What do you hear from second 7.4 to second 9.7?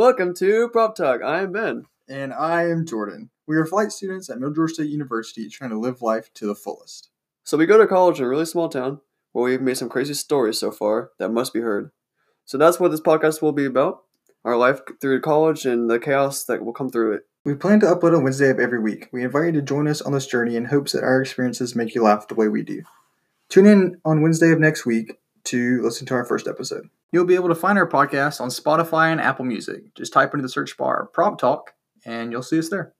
So we go to college in a really small town where we've